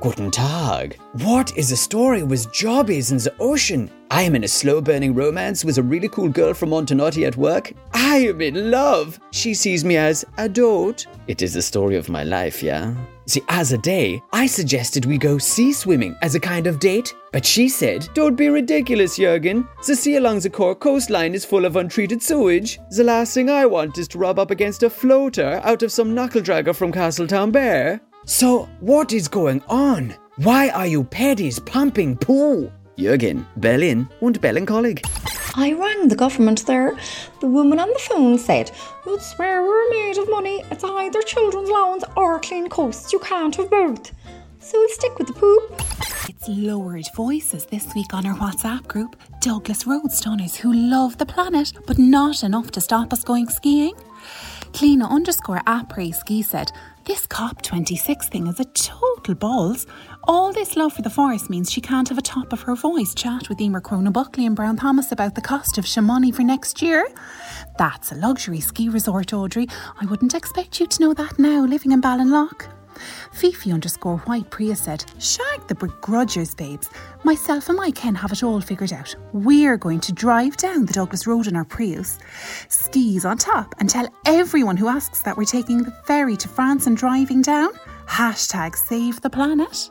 Guten 0.00 0.30
Tag. 0.30 0.96
What 1.24 1.56
is 1.56 1.70
the 1.70 1.76
story 1.76 2.22
with 2.22 2.52
Jobbies 2.52 3.10
in 3.10 3.18
the 3.18 3.34
ocean? 3.40 3.90
I 4.10 4.22
am 4.22 4.36
in 4.36 4.44
a 4.44 4.48
slow 4.48 4.80
burning 4.80 5.12
romance 5.12 5.64
with 5.64 5.78
a 5.78 5.82
really 5.82 6.08
cool 6.08 6.28
girl 6.28 6.54
from 6.54 6.70
Montenotte 6.70 7.26
at 7.26 7.36
work. 7.36 7.72
I 7.92 8.18
am 8.18 8.40
in 8.40 8.70
love. 8.70 9.18
She 9.32 9.54
sees 9.54 9.84
me 9.84 9.96
as 9.96 10.24
a 10.36 10.48
dote. 10.48 11.06
It 11.26 11.42
is 11.42 11.54
the 11.54 11.62
story 11.62 11.96
of 11.96 12.08
my 12.08 12.22
life, 12.22 12.62
yeah? 12.62 12.94
As 13.48 13.72
a 13.72 13.78
day, 13.78 14.22
I 14.32 14.46
suggested 14.46 15.04
we 15.04 15.18
go 15.18 15.36
sea 15.36 15.72
swimming 15.72 16.16
as 16.22 16.34
a 16.34 16.40
kind 16.40 16.66
of 16.66 16.78
date, 16.78 17.14
but 17.32 17.44
she 17.44 17.68
said, 17.68 18.08
Don't 18.14 18.36
be 18.36 18.48
ridiculous, 18.48 19.16
Jurgen. 19.18 19.68
The 19.86 19.96
sea 19.96 20.16
along 20.16 20.40
the 20.40 20.48
core 20.48 20.74
coastline 20.74 21.34
is 21.34 21.44
full 21.44 21.66
of 21.66 21.76
untreated 21.76 22.22
sewage. 22.22 22.78
The 22.90 23.04
last 23.04 23.34
thing 23.34 23.50
I 23.50 23.66
want 23.66 23.98
is 23.98 24.08
to 24.08 24.18
rub 24.18 24.38
up 24.38 24.50
against 24.50 24.82
a 24.82 24.88
floater 24.88 25.60
out 25.64 25.82
of 25.82 25.92
some 25.92 26.14
knuckle 26.14 26.40
dragger 26.40 26.74
from 26.74 26.92
Castletownbere. 26.92 28.00
So, 28.24 28.68
what 28.80 29.12
is 29.12 29.28
going 29.28 29.62
on? 29.68 30.14
Why 30.36 30.68
are 30.70 30.86
you 30.86 31.04
paddies 31.04 31.58
pumping 31.58 32.16
poo? 32.16 32.70
Jürgen, 32.96 33.46
Berlin 33.56 34.08
und 34.20 34.40
Ballincollig. 34.40 35.04
I 35.56 35.72
rang 35.72 36.08
the 36.08 36.16
government 36.16 36.66
there. 36.66 36.96
The 37.40 37.46
woman 37.46 37.78
on 37.78 37.88
the 37.88 37.98
phone 37.98 38.38
said, 38.38 38.70
You'd 39.06 39.22
swear 39.22 39.62
we're 39.62 39.90
made 39.90 40.18
of 40.18 40.28
money. 40.28 40.62
It's 40.70 40.84
either 40.84 41.22
children's 41.22 41.70
loans 41.70 42.04
or 42.16 42.38
clean 42.40 42.68
coasts. 42.68 43.12
You 43.12 43.18
can't 43.20 43.54
have 43.56 43.70
both. 43.70 44.12
So 44.60 44.78
we'll 44.78 44.88
stick 44.88 45.18
with 45.18 45.28
the 45.28 45.32
poop. 45.32 45.82
It's 46.28 46.48
lowered 46.48 47.06
voices 47.16 47.66
this 47.66 47.94
week 47.94 48.12
on 48.12 48.26
our 48.26 48.36
WhatsApp 48.36 48.86
group. 48.86 49.16
Douglas 49.40 49.86
Road 49.86 50.12
stunners 50.12 50.56
who 50.56 50.72
love 50.72 51.16
the 51.18 51.26
planet, 51.26 51.72
but 51.86 51.98
not 51.98 52.42
enough 52.42 52.70
to 52.72 52.80
stop 52.80 53.12
us 53.12 53.24
going 53.24 53.48
skiing. 53.48 53.94
Cleana 54.72 55.08
underscore 55.08 55.62
après 55.66 56.14
ski 56.14 56.42
said, 56.42 56.70
This 57.08 57.26
COP26 57.26 58.24
thing 58.24 58.48
is 58.48 58.60
a 58.60 58.66
total 58.66 59.34
balls. 59.34 59.86
All 60.24 60.52
this 60.52 60.76
love 60.76 60.92
for 60.92 61.00
the 61.00 61.08
forest 61.08 61.48
means 61.48 61.72
she 61.72 61.80
can't 61.80 62.06
have 62.10 62.18
a 62.18 62.22
top 62.22 62.52
of 62.52 62.60
her 62.60 62.74
voice 62.74 63.14
chat 63.14 63.48
with 63.48 63.62
Emer 63.62 63.80
Crona 63.80 64.12
Buckley 64.12 64.44
and 64.44 64.54
Brown 64.54 64.76
Thomas 64.76 65.10
about 65.10 65.34
the 65.34 65.40
cost 65.40 65.78
of 65.78 65.86
Chamonix 65.86 66.32
for 66.32 66.42
next 66.42 66.82
year. 66.82 67.08
That's 67.78 68.12
a 68.12 68.14
luxury 68.14 68.60
ski 68.60 68.90
resort, 68.90 69.32
Audrey. 69.32 69.68
I 69.98 70.04
wouldn't 70.04 70.34
expect 70.34 70.80
you 70.80 70.86
to 70.86 71.00
know 71.02 71.14
that 71.14 71.38
now, 71.38 71.64
living 71.64 71.92
in 71.92 72.02
Ballinlough. 72.02 72.77
Fifi 73.32 73.72
underscore 73.72 74.18
White 74.18 74.50
Priya 74.50 74.76
said, 74.76 75.04
Shag 75.18 75.66
the 75.66 75.74
begrudgers, 75.74 76.54
babes. 76.54 76.90
Myself 77.24 77.68
and 77.68 77.78
my 77.78 77.90
Ken 77.90 78.14
have 78.14 78.32
it 78.32 78.42
all 78.42 78.60
figured 78.60 78.92
out. 78.92 79.14
We're 79.32 79.76
going 79.76 80.00
to 80.00 80.12
drive 80.12 80.56
down 80.56 80.86
the 80.86 80.92
Douglas 80.92 81.26
Road 81.26 81.46
in 81.46 81.56
our 81.56 81.64
Prius, 81.64 82.18
skis 82.68 83.24
on 83.24 83.38
top, 83.38 83.74
and 83.78 83.88
tell 83.88 84.08
everyone 84.26 84.76
who 84.76 84.88
asks 84.88 85.22
that 85.22 85.36
we're 85.36 85.44
taking 85.44 85.82
the 85.82 85.90
ferry 86.04 86.36
to 86.36 86.48
France 86.48 86.86
and 86.86 86.96
driving 86.96 87.42
down. 87.42 87.70
Hashtag 88.06 88.76
save 88.76 89.20
the 89.20 89.30
planet. 89.30 89.90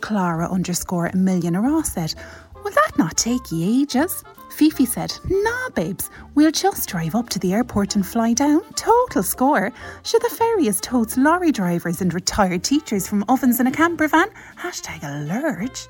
Clara 0.00 0.48
underscore 0.48 1.10
Millionaire 1.14 1.82
said, 1.84 2.14
Will 2.62 2.70
that 2.70 2.92
not 2.98 3.16
take 3.16 3.50
ye 3.50 3.82
ages? 3.82 4.24
Fifi 4.54 4.86
said, 4.86 5.12
Nah, 5.28 5.68
babes, 5.70 6.10
we'll 6.36 6.52
just 6.52 6.88
drive 6.88 7.16
up 7.16 7.28
to 7.30 7.40
the 7.40 7.52
airport 7.52 7.96
and 7.96 8.06
fly 8.06 8.32
down. 8.34 8.62
Total 8.74 9.24
score. 9.24 9.72
Should 10.04 10.22
the 10.22 10.28
ferry 10.28 10.68
is 10.68 10.80
totes 10.80 11.16
lorry 11.16 11.50
drivers 11.50 12.00
and 12.00 12.14
retired 12.14 12.62
teachers 12.62 13.08
from 13.08 13.24
ovens 13.28 13.58
in 13.58 13.66
a 13.66 13.72
camper 13.72 14.06
van? 14.06 14.28
Hashtag 14.56 15.02
alert. 15.02 15.88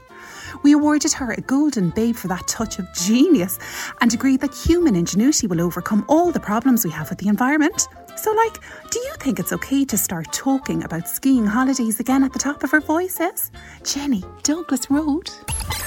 We 0.62 0.72
awarded 0.72 1.12
her 1.12 1.32
a 1.32 1.42
golden 1.42 1.90
babe 1.90 2.16
for 2.16 2.28
that 2.28 2.48
touch 2.48 2.78
of 2.78 2.90
genius 2.94 3.58
and 4.00 4.14
agreed 4.14 4.40
that 4.40 4.54
human 4.54 4.96
ingenuity 4.96 5.46
will 5.46 5.60
overcome 5.60 6.06
all 6.08 6.32
the 6.32 6.40
problems 6.40 6.86
we 6.86 6.90
have 6.90 7.10
with 7.10 7.18
the 7.18 7.28
environment. 7.28 7.86
So, 8.16 8.32
like, 8.32 8.60
do 8.90 8.98
think 9.24 9.40
it's 9.40 9.54
okay 9.54 9.86
to 9.86 9.96
start 9.96 10.30
talking 10.34 10.84
about 10.84 11.08
skiing 11.08 11.46
holidays 11.46 11.98
again 11.98 12.22
at 12.22 12.34
the 12.34 12.38
top 12.38 12.62
of 12.62 12.74
our 12.74 12.80
voices? 12.82 13.50
Jenny, 13.82 14.22
Douglas 14.42 14.90
Road. 14.90 15.30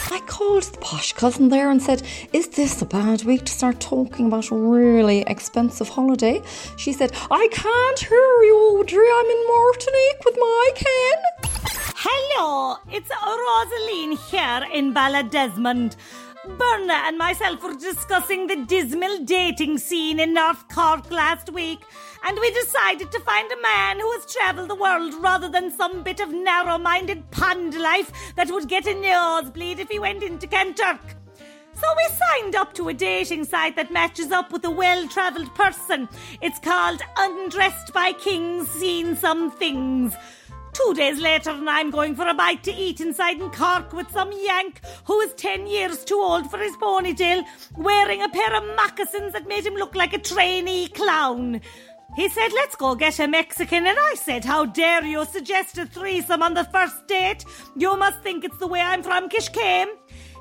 I 0.10 0.20
called 0.26 0.64
the 0.64 0.80
posh 0.80 1.14
cousin 1.14 1.50
there 1.50 1.70
and 1.70 1.80
said, 1.80 2.02
Is 2.34 2.48
this 2.48 2.82
a 2.82 2.86
bad 2.88 3.26
week 3.26 3.46
to 3.46 3.52
start 3.52 3.80
talking 3.80 4.26
about 4.26 4.50
a 4.50 4.56
really 4.56 5.22
expensive 5.28 5.88
holiday? 5.88 6.42
She 6.78 6.92
said, 6.92 7.12
I 7.30 7.48
can't 7.52 8.00
hear 8.00 8.42
you, 8.50 8.80
Audrey. 8.80 9.08
I'm 9.08 9.26
in 9.28 9.48
Martinique 9.48 10.26
with 10.26 10.36
my 10.40 10.70
Ken. 10.74 11.52
Hello, 11.96 12.78
it's 12.92 13.12
Rosaline 13.12 14.18
here 14.32 14.68
in 14.74 14.96
Ballydesmond. 14.96 15.96
Berna 16.46 16.94
and 17.06 17.18
myself 17.18 17.64
were 17.64 17.74
discussing 17.74 18.48
the 18.48 18.66
dismal 18.66 19.24
dating 19.26 19.78
scene 19.78 20.20
in 20.20 20.34
North 20.34 20.68
Cork 20.70 21.10
last 21.12 21.52
week, 21.52 21.80
and 22.26 22.38
we 22.40 22.52
decided 22.52 23.12
to 23.12 23.20
find 23.22 23.52
a 23.52 23.62
man 23.62 24.00
who 24.00 24.12
has 24.12 24.32
travelled 24.32 24.70
the 24.70 24.76
world 24.76 25.14
rather 25.16 25.50
than 25.50 25.72
some 25.72 26.04
bit 26.04 26.20
of 26.20 26.32
narrow 26.32 26.78
minded 26.78 27.30
pond 27.32 27.74
life 27.74 28.12
that 28.36 28.52
would 28.52 28.68
get 28.68 28.88
a 28.88 28.94
nosebleed 28.94 29.80
if 29.80 29.90
he 29.90 30.00
went 30.00 30.24
into 30.24 30.48
Kanturk. 30.48 31.00
So 31.74 31.88
we 31.96 32.16
signed 32.16 32.56
up 32.56 32.74
to 32.74 32.90
a 32.90 32.94
dating 32.94 33.46
site 33.46 33.76
that 33.76 33.92
matches 33.92 34.32
up 34.32 34.52
with 34.52 34.66
a 34.66 34.72
well 34.72 35.08
travelled 35.08 35.54
person. 35.54 36.10
It's 36.42 36.60
called 36.60 37.02
Undressed 37.18 37.94
by 37.94 38.14
Kings, 38.14 38.68
Seen 38.70 39.16
Some 39.16 39.52
Things. 39.52 40.16
Two 40.78 40.94
days 40.94 41.20
later, 41.20 41.50
and 41.50 41.68
I'm 41.68 41.90
going 41.90 42.16
for 42.16 42.28
a 42.28 42.36
bite 42.36 42.62
to 42.66 42.72
eat 42.72 43.02
inside 43.02 43.42
in 43.42 43.50
Cork 43.50 43.94
with 43.94 44.12
some 44.12 44.32
Yank 44.32 44.80
who 45.06 45.20
is 45.22 45.34
10 45.34 45.66
years 45.66 46.06
too 46.06 46.20
old 46.20 46.52
for 46.52 46.60
his 46.60 46.78
ponytail, 46.78 47.44
wearing 47.76 48.22
a 48.22 48.30
pair 48.30 48.56
of 48.56 48.76
moccasins 48.76 49.34
that 49.34 49.48
made 49.48 49.66
him 49.66 49.74
look 49.74 49.96
like 49.96 50.14
a 50.14 50.20
trainee 50.20 50.88
clown. 50.90 51.62
He 52.16 52.30
said, 52.30 52.50
Let's 52.54 52.76
go 52.76 52.94
get 52.94 53.18
a 53.20 53.28
Mexican. 53.28 53.88
And 53.88 53.98
I 54.00 54.14
said, 54.14 54.46
How 54.46 54.66
dare 54.66 55.04
you 55.04 55.26
suggest 55.26 55.80
a 55.80 55.88
threesome 55.88 56.44
on 56.44 56.54
the 56.54 56.66
first 56.66 57.08
date? 57.08 57.44
You 57.76 57.98
must 57.98 58.22
think 58.22 58.44
it's 58.44 58.58
the 58.60 58.68
way 58.68 58.82
I'm 58.82 59.02
from 59.02 59.30
Kiskeam. 59.30 59.88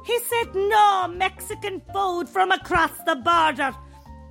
He 0.05 0.19
said, 0.21 0.55
No, 0.55 1.09
Mexican 1.17 1.81
food 1.95 2.29
from 2.29 2.53
across 2.53 2.93
the 3.07 3.17
border. 3.17 3.75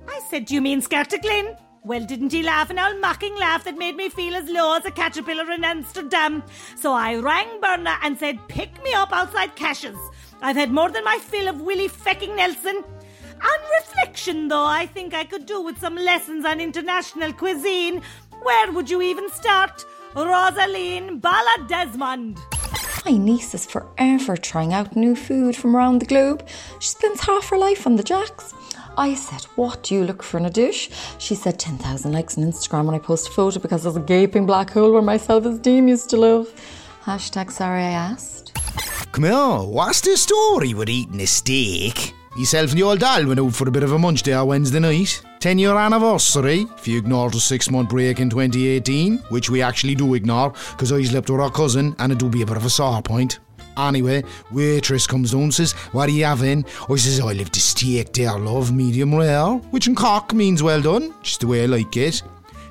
I 0.08 0.20
said, 0.30 0.44
Do 0.44 0.54
you 0.54 0.60
mean 0.60 0.82
Scartaglin? 0.82 1.56
Well, 1.86 2.04
didn't 2.04 2.32
he 2.32 2.42
laugh 2.42 2.68
an 2.70 2.80
old 2.80 3.00
mocking 3.00 3.36
laugh 3.36 3.62
that 3.62 3.78
made 3.78 3.94
me 3.94 4.08
feel 4.08 4.34
as 4.34 4.48
low 4.48 4.76
as 4.76 4.84
a 4.84 4.90
caterpillar 4.90 5.52
in 5.52 5.62
Amsterdam? 5.62 6.42
So 6.74 6.92
I 6.92 7.14
rang 7.14 7.60
Berna 7.60 7.96
and 8.02 8.18
said, 8.18 8.40
Pick 8.48 8.82
me 8.82 8.92
up 8.92 9.12
outside 9.12 9.54
Cash's. 9.54 9.96
I've 10.42 10.56
had 10.56 10.72
more 10.72 10.90
than 10.90 11.04
my 11.04 11.20
fill 11.22 11.46
of 11.46 11.60
Willie 11.60 11.88
fecking 11.88 12.34
Nelson. 12.34 12.82
On 13.40 13.60
reflection, 13.80 14.48
though, 14.48 14.64
I 14.64 14.86
think 14.86 15.14
I 15.14 15.22
could 15.22 15.46
do 15.46 15.62
with 15.62 15.78
some 15.78 15.94
lessons 15.94 16.44
on 16.44 16.60
international 16.60 17.32
cuisine. 17.32 18.02
Where 18.42 18.72
would 18.72 18.90
you 18.90 19.00
even 19.00 19.30
start? 19.30 19.84
Rosaline 20.16 21.20
Ballydesmond. 21.20 22.40
My 23.04 23.12
niece 23.12 23.54
is 23.54 23.64
forever 23.64 24.36
trying 24.36 24.72
out 24.72 24.96
new 24.96 25.14
food 25.14 25.54
from 25.54 25.76
around 25.76 26.00
the 26.00 26.06
globe. 26.06 26.48
She 26.80 26.88
spends 26.88 27.20
half 27.20 27.48
her 27.50 27.56
life 27.56 27.86
on 27.86 27.94
the 27.94 28.02
jacks. 28.02 28.52
I 28.98 29.14
said, 29.14 29.42
What 29.56 29.82
do 29.82 29.94
you 29.94 30.04
look 30.04 30.22
for 30.22 30.38
in 30.38 30.46
a 30.46 30.50
dish? 30.50 30.90
She 31.18 31.34
said, 31.34 31.58
10,000 31.58 32.12
likes 32.12 32.38
on 32.38 32.44
Instagram 32.44 32.86
when 32.86 32.94
I 32.94 32.98
post 32.98 33.28
a 33.28 33.30
photo 33.30 33.60
because 33.60 33.82
there's 33.82 33.96
a 33.96 34.00
gaping 34.00 34.46
black 34.46 34.70
hole 34.70 34.92
where 34.92 35.02
my 35.02 35.16
self 35.16 35.44
esteem 35.44 35.88
used 35.88 36.08
to 36.10 36.16
live. 36.16 36.48
Hashtag 37.04 37.50
sorry 37.50 37.82
I 37.82 37.90
asked. 37.90 38.52
Come 39.12 39.24
here, 39.24 39.34
what's 39.34 40.00
the 40.00 40.16
story 40.16 40.74
with 40.74 40.88
eating 40.88 41.20
a 41.20 41.26
steak? 41.26 42.14
Yourself 42.36 42.70
and 42.70 42.78
the 42.78 42.82
old 42.82 43.00
Dal 43.00 43.26
went 43.26 43.40
out 43.40 43.54
for 43.54 43.66
a 43.68 43.70
bit 43.70 43.82
of 43.82 43.92
a 43.92 43.98
munch 43.98 44.22
there 44.22 44.44
Wednesday 44.44 44.80
night. 44.80 45.22
10 45.40 45.58
year 45.58 45.74
anniversary, 45.76 46.66
if 46.76 46.88
you 46.88 46.98
ignore 46.98 47.30
the 47.30 47.40
six 47.40 47.70
month 47.70 47.88
break 47.88 48.20
in 48.20 48.28
2018, 48.28 49.18
which 49.28 49.48
we 49.48 49.62
actually 49.62 49.94
do 49.94 50.14
ignore, 50.14 50.50
because 50.72 50.92
I 50.92 51.02
slept 51.02 51.30
with 51.30 51.40
our 51.40 51.50
cousin 51.50 51.94
and 51.98 52.12
it 52.12 52.18
do 52.18 52.28
be 52.28 52.42
a 52.42 52.46
bit 52.46 52.56
of 52.56 52.64
a 52.64 52.70
sore 52.70 53.00
point. 53.00 53.38
Anyway, 53.76 54.24
waitress 54.50 55.06
comes 55.06 55.32
down 55.32 55.42
and 55.42 55.54
says, 55.54 55.72
What 55.92 56.08
are 56.08 56.12
you 56.12 56.24
having? 56.24 56.64
Oh, 56.88 56.94
I 56.94 56.96
says, 56.96 57.20
I 57.20 57.32
live 57.32 57.52
the 57.52 57.60
steak 57.60 58.12
there, 58.12 58.38
love, 58.38 58.72
medium 58.72 59.14
rare, 59.14 59.54
which 59.70 59.86
in 59.86 59.94
Cork 59.94 60.32
means 60.32 60.62
well 60.62 60.80
done, 60.80 61.14
just 61.22 61.40
the 61.40 61.46
way 61.46 61.62
I 61.62 61.66
like 61.66 61.96
it. 61.96 62.22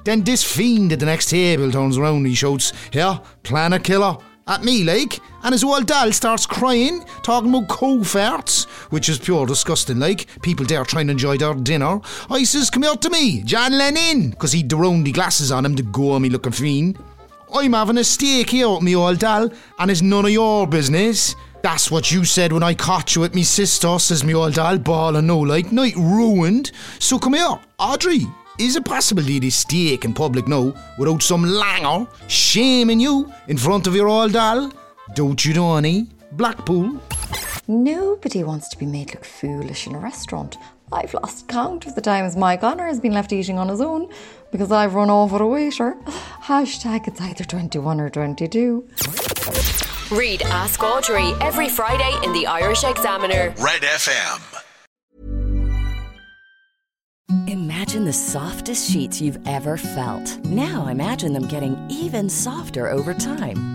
Then 0.04 0.24
this 0.24 0.44
fiend 0.44 0.92
at 0.94 1.00
the 1.00 1.06
next 1.06 1.30
table 1.30 1.72
turns 1.72 1.98
around 1.98 2.18
and 2.18 2.28
he 2.28 2.36
shouts, 2.36 2.74
Here, 2.92 3.20
planet 3.44 3.84
killer. 3.84 4.18
at 4.48 4.64
me, 4.64 4.84
like, 4.84 5.20
and 5.44 5.54
his 5.54 5.64
old 5.64 5.88
doll 5.88 6.12
starts 6.12 6.46
crying, 6.46 7.04
talking 7.24 7.50
about 7.50 7.68
cow 7.68 7.98
farts, 8.04 8.66
which 8.92 9.10
is 9.10 9.18
pure 9.18 9.48
disgusting, 9.48 10.00
like, 10.00 10.28
people 10.44 10.66
there 10.66 10.84
trying 10.84 11.08
to 11.08 11.12
enjoy 11.12 11.38
their 11.38 11.56
dinner. 11.56 12.00
I 12.30 12.44
says, 12.44 12.70
come 12.70 12.84
here 12.84 12.96
to 12.96 13.10
me, 13.10 13.42
John 13.42 13.76
Lennon, 13.76 14.30
because 14.30 14.52
he'd 14.52 14.70
the 14.70 15.12
glasses 15.12 15.52
on 15.52 15.66
him 15.66 15.76
to 15.76 15.84
go 15.84 16.12
on 16.12 16.22
looking 16.30 16.52
fiend. 16.52 17.00
I'm 17.58 17.72
having 17.72 17.98
a 17.98 18.04
steak 18.04 18.50
here 18.50 18.70
with 18.70 18.82
me 18.82 18.98
old 18.98 19.20
doll, 19.20 19.50
and 19.80 19.90
it's 19.90 20.02
none 20.02 20.26
of 20.26 20.32
your 20.32 20.68
business. 20.68 21.38
That's 21.62 21.90
what 21.90 22.12
you 22.12 22.26
said 22.26 22.52
when 22.52 22.64
I 22.64 22.74
caught 22.74 23.16
you 23.16 23.22
with 23.22 23.34
me 23.34 23.44
sister, 23.44 23.98
says 23.98 24.26
me 24.26 24.36
old 24.36 24.56
doll, 24.56 24.78
ball 24.78 25.16
and 25.16 25.26
no 25.26 25.40
like, 25.40 25.72
night 25.72 25.96
ruined. 25.96 26.74
So 27.00 27.18
come 27.18 27.36
here, 27.36 27.58
Audrey. 27.80 28.28
Is 28.60 28.76
it 28.76 28.84
possible 28.84 29.24
to 29.24 29.32
eat 29.32 29.46
a 29.46 29.52
steak 29.52 30.04
in 30.04 30.14
public 30.14 30.50
now 30.50 30.74
without 30.98 31.24
some 31.24 31.46
langer 31.46 32.10
shaming 32.30 33.00
you 33.00 33.32
in 33.48 33.58
front 33.58 33.88
of 33.88 33.96
your 33.96 34.10
old 34.10 34.34
doll? 34.34 34.72
Don't 35.14 35.44
you 35.46 35.54
know 35.54 35.78
any? 35.78 36.08
Blackpool? 36.34 37.02
Nobody 37.68 38.44
wants 38.44 38.68
to 38.70 38.78
be 38.78 38.86
made 38.86 39.14
look 39.14 39.24
foolish 39.24 39.88
in 39.88 39.96
a 39.96 40.00
restaurant. 40.00 40.58
I've 40.92 41.14
lost 41.14 41.48
count 41.48 41.86
of 41.88 41.96
the 41.96 42.02
times 42.02 42.36
Mike 42.36 42.64
Honor 42.64 42.86
has 42.88 43.00
been 43.00 43.14
left 43.14 43.34
eating 43.34 43.58
on 43.58 43.70
his 43.70 43.82
own 43.82 44.10
because 44.52 44.72
I've 44.72 44.94
run 44.94 45.10
over 45.10 45.42
a 45.42 45.48
waiter. 45.48 45.98
Hashtag 46.44 47.08
it's 47.08 47.20
either 47.20 47.44
21 47.44 48.00
or 48.00 48.10
22. 48.10 48.88
Read 50.12 50.44
Ask 50.44 50.84
Audrey 50.84 51.34
every 51.42 51.68
Friday 51.70 52.14
in 52.24 52.32
the 52.34 52.46
Irish 52.46 52.84
Examiner. 52.84 53.54
Red 53.58 53.82
FM. 53.82 54.62
Imagine 57.48 58.06
the 58.06 58.14
softest 58.14 58.92
sheets 58.92 59.20
you've 59.20 59.40
ever 59.48 59.78
felt. 59.78 60.38
Now 60.46 60.88
imagine 60.88 61.34
them 61.34 61.48
getting 61.48 61.76
even 61.90 62.30
softer 62.30 62.88
over 62.90 63.14
time. 63.14 63.75